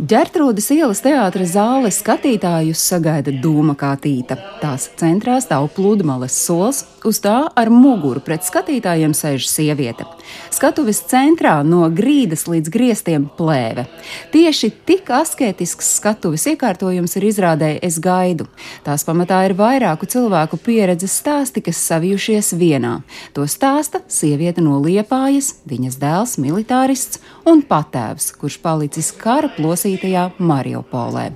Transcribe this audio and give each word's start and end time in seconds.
Ģertrūdas 0.00 0.70
ielas 0.72 1.02
teātras 1.04 1.50
zāle 1.52 1.90
skatītājus 1.92 2.80
sagaida 2.88 3.34
dūma 3.36 3.74
kā 3.76 3.90
tīta. 4.00 4.38
Tās 4.62 4.86
centrā 4.96 5.34
stāv 5.44 5.66
pludmales 5.76 6.32
solis, 6.40 6.86
uz 7.04 7.18
tā 7.20 7.34
ar 7.52 7.68
muguru 7.68 8.22
pret 8.24 8.40
skatītājiem 8.46 9.12
sēž 9.12 9.44
sieviete. 9.50 10.06
Skatuves 10.48 11.02
centrā 11.10 11.58
no 11.66 11.82
grīdas 11.92 12.46
līdz 12.48 12.72
griestiem 12.72 13.26
plēve. 13.36 13.84
Tieši 14.32 14.70
tik 14.88 15.10
asketisks 15.12 15.90
skatuves 15.98 16.46
iekārtojums 16.48 17.18
ir 17.20 17.28
izrādē 17.28 17.70
Es 17.84 18.00
gaidu. 18.00 18.48
Tās 18.86 19.04
pamatā 19.04 19.42
ir 19.50 19.56
vairāku 19.58 20.08
cilvēku 20.08 20.56
pieredzes 20.64 21.18
stāsti, 21.20 21.60
kas 21.66 21.82
savijušies 21.90 22.54
vienā. 22.56 23.02
To 23.36 23.44
stāsta 23.44 24.00
sieviete 24.08 24.64
no 24.64 24.80
Liepājas, 24.80 25.58
viņas 25.68 26.00
dēls, 26.00 26.38
militārists 26.40 27.20
un 27.44 27.60
patēvs, 27.68 28.32
kurš 28.40 28.60
palicis 28.64 29.12
kara 29.12 29.52
plosī 29.52 29.89
aizsītajā 29.90 30.30
Mariupolē. 30.38 31.30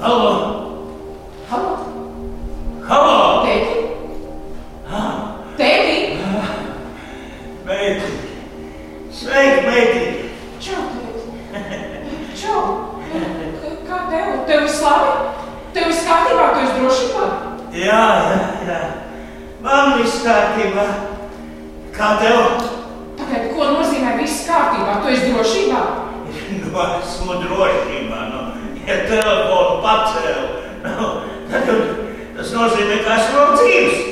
Halo! 0.00 0.32
Halo! 1.50 1.72
Halo! 2.88 3.44
Tēti! 3.44 3.74
Tēti! 5.58 6.18
Meiti! 7.66 8.12
Sveiki, 9.12 9.66
meiti! 9.66 10.30
Čau, 10.60 10.80
tēti! 11.52 12.32
Čau! 12.40 12.62
Kā 13.86 13.98
tev? 14.08 14.30
Tev 14.48 14.64
viss 14.64 14.80
labi? 14.80 15.12
Tev 15.74 15.90
viss 15.92 16.06
kārtībā? 16.08 16.46
Tu 16.54 16.64
esi 16.64 16.78
drošībā? 16.80 17.26
Jā, 17.76 18.04
jā, 18.32 18.38
jā. 18.68 18.80
Man 19.60 19.98
viss 20.00 20.24
kārtībā. 20.24 20.86
Kā 21.92 22.14
tev? 22.22 22.40
Tagad, 23.20 23.52
ko 23.52 23.68
nozīmē 23.76 24.16
viss 24.22 24.48
kārtībā? 24.48 25.02
Tu 25.04 25.12
esi 25.12 25.34
drošībā? 25.34 25.82
Nu, 26.72 26.80
esmu 27.02 27.34
drošībā. 27.42 28.20
Nu, 28.32 28.40
ja 28.88 28.96
telefonu 29.04 29.82
pacēlu, 29.84 30.46
nu, 30.86 31.08
tad 31.52 31.68
tas 32.38 32.52
nozīmē, 32.56 33.02
ka 33.04 33.18
esmu 33.20 33.44
dzīves. 33.58 34.08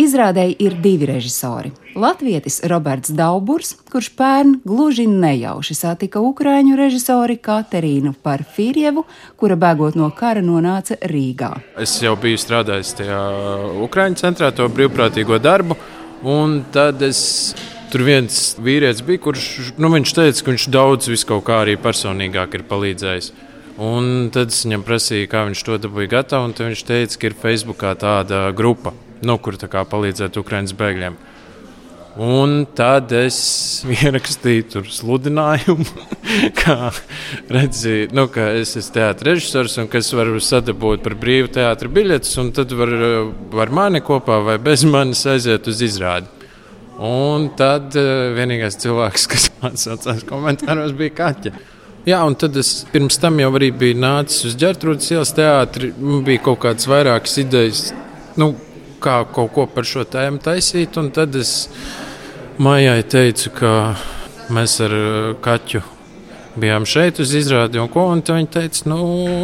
Izrādēji 0.00 0.56
ir 0.64 0.74
divi 0.82 1.06
režisori. 1.06 1.70
Latvijas 1.94 2.56
Roberts 2.66 3.12
Dauburs, 3.14 3.76
kurš 3.92 4.08
pērn 4.18 4.56
gluži 4.66 5.04
nejauši 5.06 5.76
satika 5.78 6.18
ukrāņu 6.24 6.74
režisori 6.80 7.36
Katerīnu 7.38 8.16
Parfīrievu, 8.24 9.04
kura 9.38 9.54
bēgot 9.54 9.94
no 10.00 10.08
kara 10.16 10.42
nonāca 10.42 10.96
Rīgā. 10.98 11.52
Es 11.78 11.94
jau 12.02 12.16
biju 12.18 12.40
strādājis 12.42 12.96
tajā 12.98 13.20
Ukrāņu 13.86 14.18
centrā, 14.24 14.50
to 14.56 14.66
brīvprātīgo 14.72 15.38
darbu, 15.38 15.78
un 16.26 16.64
tad 16.74 17.04
es 17.06 17.22
Tur 17.94 18.02
viens 18.02 18.36
vīrietis 18.58 19.04
bija, 19.06 19.20
kurš 19.22 19.44
nu, 19.78 19.86
teica, 19.94 20.40
ka 20.42 20.50
viņš 20.50 20.64
daudz 20.74 21.06
viskaut 21.12 21.44
kā 21.46 21.60
arī 21.62 21.76
personīgāk 21.78 22.56
ir 22.58 22.64
palīdzējis. 22.66 23.28
Un 23.86 24.32
tad 24.34 24.50
es 24.50 24.64
viņam 24.66 24.82
prasīju, 24.82 25.28
kā 25.30 25.44
viņš 25.46 25.62
to 25.62 25.78
dabūja 25.84 26.10
gatavu. 26.16 26.50
Viņš 26.58 26.82
teica, 26.88 27.20
ka 27.20 27.30
ir 27.30 27.38
Facebookā 27.38 27.94
tāda 28.02 28.48
grupa, 28.50 28.90
nu, 29.22 29.38
kur 29.38 29.54
tā 29.54 29.70
palīdzēt 29.70 30.40
Ukraiņas 30.42 30.74
bēgļiem. 30.82 31.20
Un 32.26 32.58
tad 32.74 33.14
es 33.14 33.38
ierakstīju 34.02 34.68
tur 34.74 34.90
sludinājumu, 34.90 35.86
kā 36.64 36.90
redzi, 37.46 38.08
nu, 38.10 38.26
ka 38.26 38.50
es 38.58 38.74
esmu 38.74 38.98
teātris 38.98 39.30
režisors 39.36 39.78
un 39.78 39.86
ka 39.86 40.02
es 40.02 40.10
varu 40.18 40.42
sadabūt 40.42 41.06
par 41.06 41.14
brīvu 41.14 41.54
teātris 41.62 41.94
biļetes. 41.94 42.38
Tad 42.58 42.74
var, 42.74 43.00
var 43.54 43.70
mani 43.70 44.02
kopā 44.02 44.42
vai 44.50 44.58
bez 44.58 44.82
manis 44.82 45.28
aiziet 45.30 45.70
uz 45.70 45.86
izrādi. 45.94 46.33
Un 47.02 47.48
tad 47.58 47.96
uh, 47.98 48.34
vienīgais 48.36 48.78
cilvēks, 48.82 49.26
kas 49.32 49.48
atsaucās 49.66 50.22
komentāros, 50.28 50.94
bija 50.98 51.16
Kaķa. 51.22 51.54
Jā, 52.04 52.18
un 52.28 52.36
tad 52.36 52.56
es 52.60 52.82
pirms 52.92 53.16
tam 53.16 53.38
jau 53.40 53.48
biju 53.56 53.96
nācis 53.96 54.50
uz 54.50 54.56
ģērbtrūdas 54.60 55.10
ielas 55.14 55.32
teātri. 55.32 55.94
Man 55.98 56.20
bija 56.26 56.42
kaut 56.44 56.60
kādas 56.66 56.84
vairākas 56.90 57.38
idejas, 57.40 57.86
nu, 58.36 58.52
kā 59.00 59.22
kaut 59.32 59.54
ko 59.56 59.64
par 59.72 59.88
šo 59.88 60.04
tēmu 60.04 60.42
taisīt. 60.44 60.98
Un 61.00 61.08
tad 61.16 61.34
es 61.40 61.54
Maijai 62.60 63.00
teicu, 63.10 63.50
ka 63.56 63.70
mēs 64.54 64.76
ar 64.84 64.92
eh, 64.94 65.30
Kaķu 65.42 65.80
bijām 66.60 66.84
šeit 66.86 67.18
uz 67.24 67.32
izrādi, 67.34 67.80
un, 67.82 67.88
ko, 67.90 68.06
un 68.12 68.22
viņa 68.22 68.52
teica, 68.58 68.84
nu, 68.92 69.00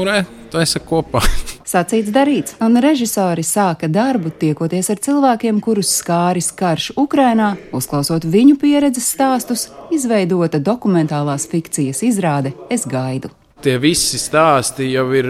re, 0.06 0.22
taisa 0.52 0.84
kopā. 0.84 1.24
Sacīts 1.70 2.10
darīts, 2.10 2.56
un 2.66 2.80
režisori 2.82 3.44
sāka 3.46 3.86
darbu 3.86 4.32
tiekoties 4.34 4.88
ar 4.90 4.98
cilvēkiem, 5.04 5.60
kurus 5.62 5.92
skāris 6.00 6.48
karš 6.50 6.88
Ukrainā, 6.98 7.52
uzklausot 7.76 8.26
viņu 8.26 8.56
pieredzes 8.58 9.06
stāstus, 9.14 9.68
izveidota 9.94 10.58
dokumentālās 10.58 11.46
fikcijas 11.52 12.02
izrāde 12.02 12.56
Es 12.74 12.88
gaidu. 12.90 13.30
Tie 13.62 13.76
visi 13.78 14.18
stāsti 14.18 14.88
jau 14.88 15.04
ir 15.14 15.26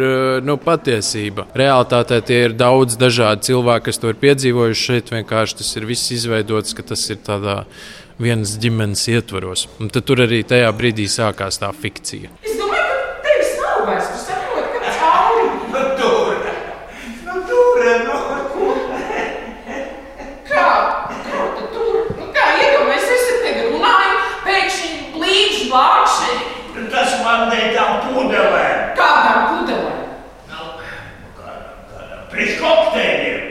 nu, 0.46 0.54
patiesība. 0.56 1.48
Realtātē 1.60 2.20
tie 2.24 2.44
ir 2.46 2.54
daudz 2.56 2.94
dažādi 2.96 3.50
cilvēki, 3.50 3.84
kas 3.90 3.98
to 4.00 4.12
ir 4.12 4.20
piedzīvojuši. 4.22 4.84
Šeit 4.86 5.10
vienkārši 5.12 5.58
tas 5.60 5.70
ir 5.76 5.88
viss 5.90 6.12
izveidots, 6.14 6.72
ka 6.78 6.86
tas 6.92 7.02
ir 7.10 7.18
tādā 7.26 7.64
vienas 8.22 8.54
ģimenes 8.62 9.02
ietvaros. 9.12 9.66
Un 9.82 9.90
tad 9.92 10.06
tur 10.08 10.22
arī 10.24 10.40
tajā 10.46 10.70
brīdī 10.78 11.10
sākās 11.10 11.58
tā 11.60 11.72
fikcija. 11.74 12.30
Es 12.46 12.54
domāju, 12.54 12.86
ka 12.86 13.26
tevis 13.26 13.52
nav 13.64 13.82
vairs. 13.90 14.12
Tu 14.14 14.22
saproti, 14.28 14.78
ka 14.78 14.94
cauri. 15.00 15.44
Nu, 15.74 15.82
tur, 15.98 16.38
nu, 17.26 17.34
tur, 17.50 17.82
nu. 18.06 18.20
Kā? 20.52 20.68
Kā 21.26 21.42
tu 21.58 21.66
tur? 21.74 21.98
Nu, 22.14 22.30
kā 22.36 22.46
iedomājies, 22.62 23.10
es 23.16 23.26
te 23.26 23.36
tagad 23.42 23.74
runāju, 23.74 24.16
pēkšņi 24.46 24.94
blīdž 25.18 25.66
blākšņi. 25.74 26.38
Tas 26.90 27.12
man 27.22 27.44
ne 27.52 27.68
tam 27.70 28.00
pudelē. 28.02 28.62
Kādām 28.98 29.44
pudelēm? 29.52 30.00
Nu, 30.50 30.64
kādām 31.36 32.24
priekš 32.32 32.56
kokteļiem. 32.58 33.44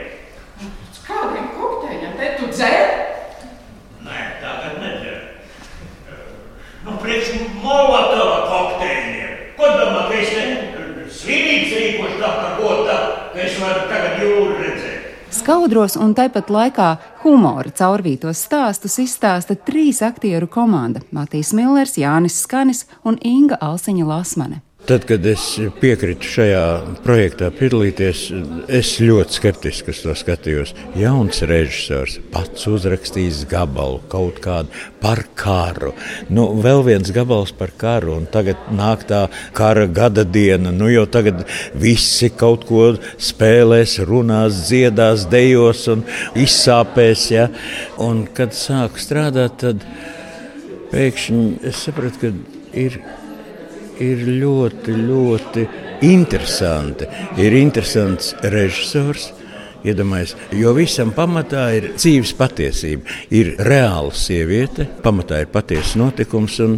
Kādiem 1.06 1.46
kokteļiem? 1.56 2.12
Te 2.18 2.28
tu 2.36 2.50
dzer? 2.52 2.92
Nē, 4.04 4.18
tagad 4.42 4.76
nedzer. 4.82 5.22
Nu, 6.84 6.98
priekš 7.00 7.32
molotova 7.64 8.42
kokteļiem. 8.50 9.40
Ko 9.56 9.72
domā, 9.78 10.04
ka 10.10 10.20
es 10.20 10.34
te 10.36 10.44
tā 12.20 12.30
kā 12.36 12.50
gotā, 12.60 12.98
ka 13.32 13.44
es 13.44 13.58
varu 13.60 13.86
tagad 13.90 14.22
jūru 14.24 14.56
redzēt? 14.60 15.06
Skaudros 15.30 15.94
un 15.96 16.14
tāpat 16.18 16.50
laikā 16.50 16.88
humora 17.22 17.70
caurvītos 17.70 18.42
stāstus 18.46 18.98
izstāsta 19.02 19.54
trīs 19.54 20.02
aktieru 20.02 20.48
komanda- 20.50 21.00
Matīs 21.16 21.54
Millers, 21.54 21.96
Jānis 21.96 22.42
Skanis 22.42 22.84
un 23.04 23.18
Inga 23.22 23.56
Alsiņa 23.62 24.06
Lasmane. 24.06 24.60
Tad, 24.90 25.04
kad 25.06 25.22
es 25.30 25.44
piekritu 25.78 26.26
šajā 26.26 26.62
projektā 27.04 27.46
piedalīties, 27.54 28.24
es 28.74 28.88
ļoti 28.98 29.36
skeptiski 29.36 29.92
to 29.94 30.16
skatījos. 30.18 30.72
Jauns 30.98 31.44
režisors, 31.46 32.16
pats 32.32 32.66
uzrakstījis 32.66 33.44
gabalu 33.52 34.00
kaut 34.10 34.40
kādu 34.42 34.74
par 34.98 35.22
karu. 35.38 35.92
Nu, 36.26 36.48
vēl 36.64 36.82
viens 36.88 37.12
gabals 37.14 37.52
par 37.54 37.70
karu, 37.78 38.16
un 38.18 38.26
tagad 38.34 38.66
nāk 38.74 39.06
tā 39.06 39.20
kara 39.54 39.86
gada 39.86 40.26
diena. 40.26 40.74
Nu, 40.74 40.90
jau 40.90 41.06
tagad 41.06 41.46
visi 41.78 42.32
kaut 42.34 42.66
ko 42.66 42.88
spēlēs, 43.14 44.00
runās, 44.10 44.58
dziedās, 44.72 45.28
dejos 45.30 45.86
un 45.94 46.02
izsāpēs. 46.34 47.28
Ja? 47.30 47.46
Un, 48.02 48.26
kad 48.26 48.58
sāku 48.58 48.98
strādāt, 48.98 49.62
tad 49.62 49.86
pēkšņi 50.90 51.60
es 51.70 51.86
sapratu, 51.86 52.26
ka 52.26 52.34
ir 52.74 52.98
ir 54.00 54.24
ļoti, 54.40 54.96
ļoti 54.96 55.66
interesanti. 56.08 57.08
Ir 57.40 57.60
interesants 57.60 58.34
režisors. 58.42 59.30
Iedomājieties, 59.80 60.34
jo 60.60 60.74
visam 60.76 61.08
pamatā 61.16 61.62
ir 61.72 61.86
dzīves 61.94 62.34
patiesība. 62.36 63.14
Ir 63.32 63.54
reāla 63.64 64.10
sieviete, 64.12 64.84
pamatā 65.00 65.38
ir 65.40 65.48
patiesa 65.48 65.96
notikums, 66.02 66.58
un 66.60 66.74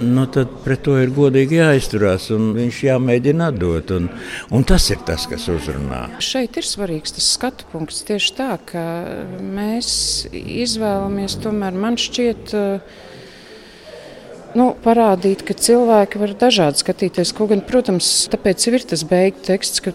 nu, 0.00 0.24
pret 0.64 0.80
to 0.86 0.94
ir 0.96 1.12
godīgi 1.12 1.58
jāizturās, 1.58 2.30
un 2.32 2.54
viņš 2.56 2.78
jāmēģina 2.86 3.50
atdot. 3.52 3.92
Un, 3.98 4.08
un 4.56 4.64
tas 4.64 4.88
ir 4.88 5.04
tas, 5.04 5.26
kas 5.28 5.44
uzrunā. 5.52 6.06
Šeit 6.24 6.56
ir 6.56 6.64
svarīgs 6.64 7.12
tas 7.18 7.28
skatu 7.36 7.68
punkts 7.74 8.00
tieši 8.08 8.32
tā, 8.40 8.54
ka 8.72 8.86
mēs 9.44 9.90
izvēlamies 10.32 11.36
tomēr 11.44 11.76
man 11.76 12.00
šķiet. 12.00 12.56
Uh, 12.56 13.12
nu, 14.56 14.72
parādīt, 14.84 15.44
ka 15.46 15.56
cilvēki 15.56 16.22
var 16.22 16.34
dažādi 16.40 16.82
skatīties. 16.82 17.34
Kaut 17.36 17.52
gan, 17.52 17.62
protams, 17.66 18.10
tāpēc 18.32 18.68
ir 18.72 18.84
tas 18.90 19.04
beigu 19.08 19.42
teksts, 19.46 19.84
ka 19.84 19.94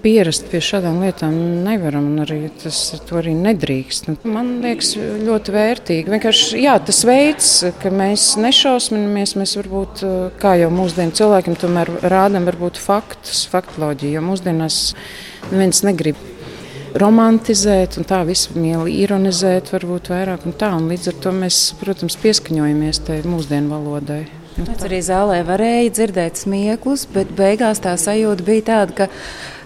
pierast 0.00 0.46
pie 0.48 0.60
šādām 0.64 1.02
lietām 1.04 1.34
nevaram, 1.66 2.06
un 2.12 2.22
arī 2.24 2.38
tas 2.62 2.78
arī 3.16 3.34
nedrīkst. 3.36 4.08
Nu, 4.08 4.16
man 4.32 4.52
liekas, 4.64 4.94
ļoti 4.96 5.54
vērtīgi. 5.54 6.14
Vienkārši 6.14 6.62
jā, 6.64 6.78
tas 6.88 7.02
veids, 7.08 7.52
ka 7.82 7.92
mēs 7.94 8.32
nešausminamies, 8.40 9.36
mēs 9.40 9.56
varbūt, 9.60 10.04
kā 10.40 10.56
jau 10.62 10.72
mūsdienu 10.74 11.16
cilvēkiem, 11.20 11.60
tomēr 11.60 11.92
rādām 12.12 12.48
varbūt 12.48 12.80
faktus, 12.80 13.44
faktoloģiju, 13.52 14.16
jo 14.16 14.26
mūsdienās 14.30 14.82
neviens 15.50 15.84
negrib 15.86 16.29
romantizēt, 16.98 17.98
un 18.00 18.06
tā 18.08 18.20
visu 18.28 18.56
mīli 18.58 18.98
ironizēt, 19.04 19.70
varbūt 19.74 20.10
vairāk. 20.12 20.46
Un 20.48 20.56
tā, 20.58 20.72
un 20.76 20.88
līdz 20.90 21.12
ar 21.12 21.20
to 21.24 21.32
mēs, 21.36 21.60
protams, 21.80 22.18
pieskaņojamies 22.20 23.02
tai 23.06 23.20
mūsdienu 23.26 23.70
valodai. 23.70 24.24
Nu, 24.56 24.66
Tur 24.66 24.88
arī 24.88 24.98
zālē 25.04 25.40
varēja 25.46 25.94
dzirdēt 25.94 26.40
smieklus, 26.42 27.06
bet 27.14 27.30
beigās 27.38 27.80
tā 27.84 27.94
sajūta 28.00 28.46
bija 28.46 28.66
tāda, 28.72 28.96
ka 28.98 29.08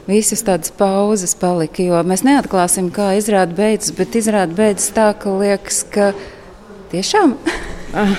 visas 0.08 0.44
tādas 0.44 0.72
pauzes 0.76 1.34
palika. 1.40 1.82
Jo 1.82 2.02
mēs 2.06 2.26
neatklāsim, 2.26 2.92
kā 2.94 3.14
izrāda 3.18 3.56
beidzas, 3.56 3.94
bet 3.96 4.18
izrāda 4.20 4.54
beidzas 4.54 4.92
tā, 4.94 5.08
ka 5.18 5.32
liekas, 5.40 5.84
ka 5.94 6.12
tiešām. 6.92 7.38
Ah, 7.94 8.16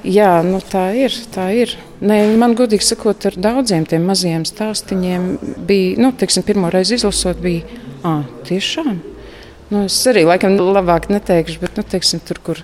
jā, 0.00 0.30
nu 0.46 0.62
tā 0.64 0.88
ir. 0.96 1.12
Tā 1.34 1.50
ir. 1.52 1.76
Nē, 2.02 2.16
man 2.40 2.56
godīgi 2.58 2.82
sakot, 2.82 3.22
ar 3.28 3.36
daudziem 3.38 3.84
tiem 3.86 4.02
maziem 4.08 4.42
stāstiem 4.48 5.36
bija, 5.68 5.98
nu, 6.02 6.10
teiksim, 6.18 6.42
pirmo 6.46 6.70
reizi 6.72 6.96
izlasot, 6.98 7.38
bija, 7.42 7.62
ah, 8.02 8.24
tiešām. 8.48 8.98
Nu, 9.70 9.84
es 9.86 10.00
arī 10.10 10.24
laikam 10.26 10.58
labāk 10.58 11.06
neteikšu, 11.12 11.60
bet, 11.62 11.78
nu, 11.78 11.86
teiksim, 11.86 12.20
tur, 12.26 12.40
kur, 12.44 12.60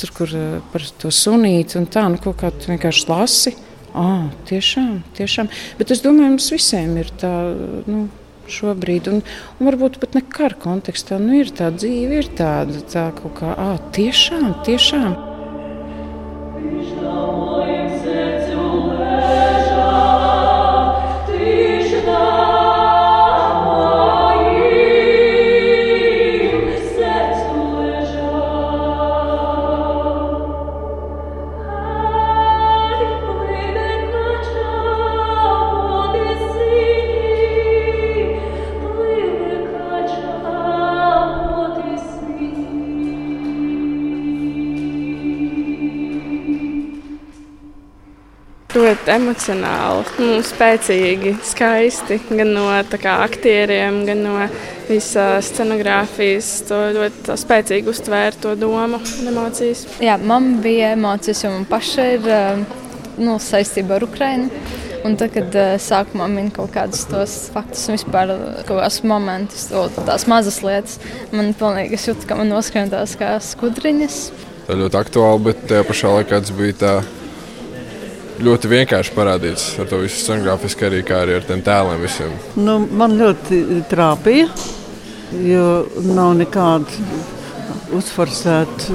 tur, 0.00 0.12
kur 0.16 0.34
par 0.72 0.84
to 1.00 1.12
sunīti 1.14 1.78
un 1.78 1.86
tā, 1.86 2.08
nu, 2.10 2.18
kaut 2.22 2.40
kā 2.42 2.50
tu 2.50 2.72
vienkārši 2.72 3.06
lasi. 3.12 3.54
Ah, 3.94 4.26
tiešām, 4.50 4.98
tiešām. 5.16 5.48
Bet 5.78 5.94
es 5.94 6.02
domāju, 6.04 6.34
mums 6.34 6.50
visiem 6.54 6.96
ir 7.00 7.12
tā. 7.20 7.34
Nu, 7.88 8.08
Šobrīd, 8.48 9.10
un, 9.12 9.18
un 9.60 9.68
varbūt 9.68 9.98
pat 10.00 10.14
ne 10.16 10.22
kara 10.24 10.56
kontekstā, 10.56 11.18
nu 11.20 11.36
ir 11.36 11.50
tā 11.52 11.68
dzīve, 11.68 12.22
ir 12.22 12.30
tāda 12.32 12.80
tā 12.88 13.02
kaut 13.18 13.34
kā, 13.42 13.52
ah, 13.52 13.74
tiešām, 13.92 14.54
tiešām. 14.64 15.27
Ļoti 48.78 49.12
emocionāli, 49.12 50.04
nu, 50.22 50.38
spēcīgi, 50.46 51.34
skaisti. 51.46 52.18
Gan 52.30 52.52
no 52.56 52.66
kā, 53.00 53.18
aktieriem, 53.26 54.02
gan 54.08 54.22
no 54.24 54.34
visas 54.88 55.50
scenogrāfijas. 55.52 56.50
To 56.68 56.80
ļoti 56.96 57.38
spēcīgi 57.42 57.92
uztvēra 57.92 58.36
to 58.42 58.54
domu 58.58 59.00
un 59.00 59.32
emocijas. 59.32 59.86
Jā, 60.04 60.18
man 60.18 60.58
bija 60.64 60.94
emocijas, 60.96 61.44
jo 61.44 61.54
man 61.54 61.66
pašai 61.68 62.10
ir 62.16 62.28
eh, 62.32 62.62
nu, 63.18 63.38
saistība 63.42 63.98
ar 63.98 64.08
Ukrajinu. 64.08 64.50
Un 65.06 65.14
tad, 65.14 65.30
kad 65.30 65.54
uh, 65.54 65.76
sākumā 65.78 66.26
minēja 66.26 66.56
kaut 66.56 66.72
kādus 66.74 67.04
tos 67.06 67.34
faktus, 67.54 67.84
un 67.86 67.94
vispār 67.94 68.32
kaut 68.66 68.80
kādus 68.80 68.96
momentus, 69.06 69.68
tās 69.94 70.26
mazas 70.28 70.58
lietas, 70.66 70.96
man 71.30 71.52
pilnīgi 71.56 72.00
jūtas, 72.02 72.26
ka 72.26 72.34
man 72.40 72.50
noskrien 72.50 72.90
tās 72.90 73.14
kā 73.16 73.36
skudriņas. 73.38 74.18
Tā 74.66 74.76
ļoti 74.76 74.98
aktuāli, 74.98 75.44
bet 75.46 75.62
tajā 75.70 75.86
pašā 75.86 76.10
laikā 76.18 76.42
tas 76.42 76.52
bija 76.58 76.76
tā 76.82 76.92
ļoti 78.42 78.70
vienkārši 78.70 79.14
parādīts 79.16 79.64
ar 79.82 79.88
to 79.90 79.98
visu 80.02 80.20
scenogrāfiski, 80.22 80.86
arī, 80.86 81.00
kā 81.06 81.22
arī 81.24 81.38
ar 81.38 81.46
tiem 81.48 81.62
tēliem 81.66 82.04
visiem. 82.04 82.34
Nu, 82.60 82.78
man 83.00 83.16
ļoti 83.18 83.82
trāpīja, 83.90 84.46
jo 85.44 85.64
nav 86.06 86.36
nekāda 86.38 87.08
uzforsēta 87.98 88.94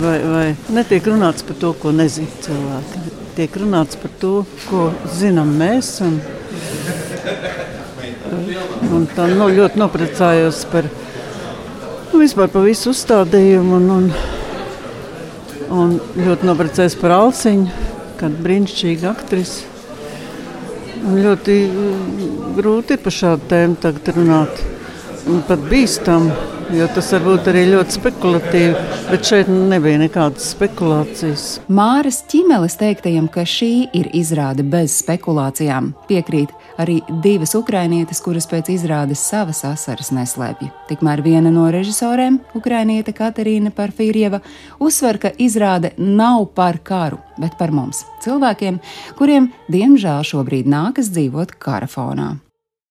vai, 0.00 0.16
vai 0.24 0.46
netiek 0.74 1.06
runāts 1.12 1.46
par 1.46 1.58
to, 1.60 1.72
ko 1.78 1.92
nezina 1.94 2.42
cilvēki. 2.44 3.04
Tiek 3.34 3.56
runāts 3.62 3.98
par 4.00 4.12
to, 4.22 4.34
ko 4.68 4.88
zinām 5.14 5.54
mēs. 5.58 5.96
Un, 6.06 6.18
un 8.94 9.08
tā 9.14 9.28
nu, 9.30 9.48
ļoti 9.54 9.80
nopriecājos 9.80 10.64
par, 10.72 10.88
nu, 12.10 12.22
vispār 12.22 12.50
par 12.50 12.66
visu 12.66 12.90
uzstādījumu 12.94 13.80
un, 13.80 13.90
un, 13.98 14.12
un 15.74 15.98
ļoti 16.18 16.50
nopriecājos 16.50 16.98
par 17.00 17.18
Alciņu 17.18 17.93
kāda 18.20 18.44
brīnišķīga 18.44 19.10
aktrise. 19.10 19.70
Ļoti 21.04 21.56
mm, 21.68 22.34
grūti 22.56 22.96
par 23.02 23.14
šādu 23.14 23.50
tēmu 23.50 23.80
tagad 23.82 24.10
runāt. 24.16 24.62
Un 25.28 25.42
pat 25.48 25.62
bīstam, 25.70 26.30
jo 26.78 26.86
tas 26.94 27.10
var 27.14 27.22
būt 27.24 27.48
arī 27.52 27.62
ļoti 27.70 27.96
spekulatīvi, 27.98 28.82
bet 29.10 29.28
šeit 29.28 29.48
nebija 29.50 30.00
nekādas 30.02 30.50
spekulācijas. 30.54 31.44
Māras 31.72 32.20
ķīmeles 32.30 32.76
teiktajam, 32.80 33.28
ka 33.32 33.44
šī 33.48 33.70
ir 33.96 34.10
izrāde 34.16 34.64
bez 34.66 34.96
spekulācijām, 35.02 35.92
piekrīt 36.08 36.52
arī 36.80 36.98
divas 37.24 37.54
ukrainietes, 37.58 38.22
kuras 38.24 38.48
pēc 38.50 38.72
izrādes 38.74 39.22
savas 39.22 39.62
asaras 39.68 40.10
neslēpj. 40.14 40.70
Tikmēr 40.90 41.22
viena 41.24 41.52
no 41.54 41.68
režisoriem, 41.72 42.40
ukrainiete 42.58 43.14
Katerīna 43.16 43.72
Parfīrieva, 43.74 44.42
uzsver, 44.82 45.20
ka 45.22 45.34
izrāde 45.38 45.94
nav 45.98 46.48
par 46.58 46.80
karu, 46.82 47.20
bet 47.38 47.58
par 47.60 47.74
mums, 47.74 48.04
cilvēkiem, 48.24 48.80
kuriem 49.18 49.52
diemžēl 49.70 50.26
šobrīd 50.34 50.70
nākas 50.70 51.12
dzīvot 51.14 51.54
kara 51.62 51.90
fonā. 51.90 52.34